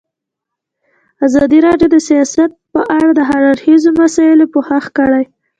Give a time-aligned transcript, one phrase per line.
[1.25, 5.23] ازادي راډیو د سیاست په اړه د هر اړخیزو مسایلو پوښښ کړی.